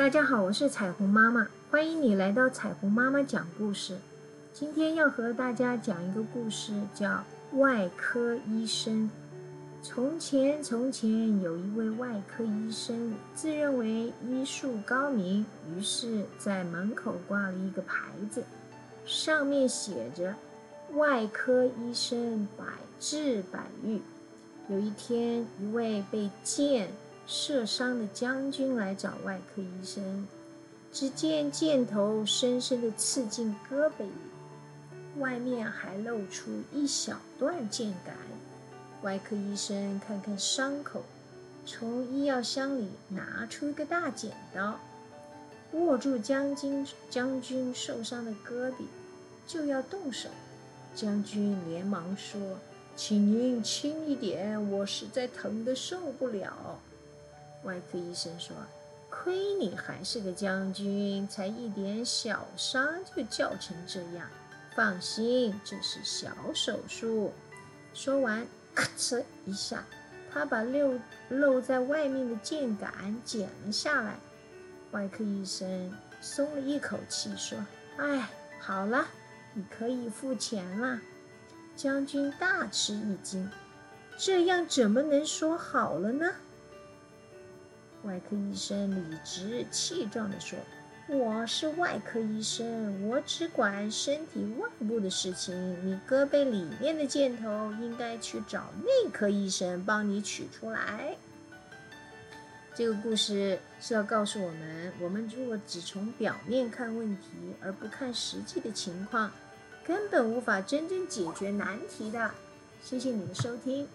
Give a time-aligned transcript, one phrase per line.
[0.00, 3.98] 大家好，我是彩虹妈妈，欢迎你来到彩虹妈妈讲故事。
[4.50, 7.22] 今天要和大家讲一个故事，叫
[7.58, 9.10] 《外科医生》。
[9.86, 15.44] 从前，从前有一位外科医生，自认为医术高明，
[15.76, 18.42] 于是，在门口挂了一个牌子，
[19.04, 20.34] 上面写着
[20.96, 22.64] “外科医生百
[22.98, 24.00] 治百愈”。
[24.70, 26.88] 有一天，一位被箭
[27.32, 30.26] 射伤的将军来找外科医生，
[30.92, 38.16] 只见箭头深深地刺进胳膊里，外面还露出一小段箭杆。
[39.02, 41.04] 外科医生看看伤口，
[41.64, 44.80] 从医药箱里拿出一个大剪刀，
[45.70, 48.74] 握住将军将军受伤的胳膊，
[49.46, 50.28] 就要动手。
[50.96, 52.40] 将军连忙说
[52.96, 56.80] ：“请您轻一点，我实在疼得受不了。”
[57.64, 58.56] 外科医生说
[59.10, 64.26] ：“亏你还是个将军，才一点小伤就叫成这样。
[64.74, 67.32] 放心，这是小手术。”
[67.92, 69.84] 说完，咔哧一下，
[70.32, 74.18] 他把露露在外面的箭杆剪了下来。
[74.92, 77.58] 外科医生松了一口气，说
[77.98, 79.06] ：“哎，好了，
[79.54, 81.00] 你可以付钱了。”
[81.76, 83.50] 将军大吃一惊
[84.16, 86.32] ：“这样怎么能说好了呢？”
[88.04, 90.58] 外科医生理直气壮地说
[91.06, 95.54] ：“我是外科医生，我只管身体外部的事情。
[95.84, 101.14] 你胳膊里面的箭头，应该去找内科医生帮你取出来。”
[102.74, 107.26] 这个故事是要告诉我们：我们如果只从表面看问题，
[107.60, 109.30] 而不看实际的情况，
[109.84, 112.30] 根本无法真正解决难题的。
[112.82, 113.86] 谢谢你的收听。